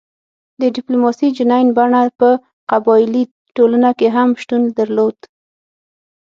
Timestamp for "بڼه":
1.77-2.01